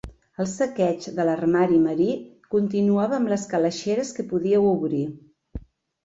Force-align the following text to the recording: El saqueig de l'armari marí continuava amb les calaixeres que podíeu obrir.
El 0.43 0.45
saqueig 0.51 1.03
de 1.17 1.25
l'armari 1.27 1.75
marí 1.83 2.07
continuava 2.55 3.15
amb 3.17 3.31
les 3.33 3.43
calaixeres 3.51 4.15
que 4.21 4.25
podíeu 4.31 4.65
obrir. 4.71 5.03